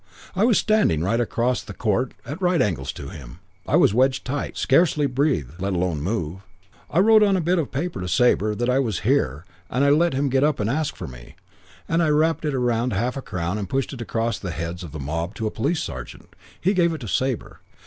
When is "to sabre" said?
8.01-8.55, 17.01-17.59